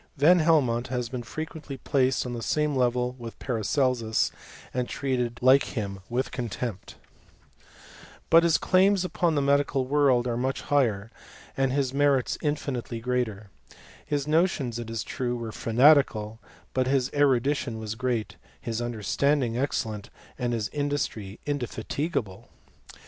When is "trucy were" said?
15.03-15.51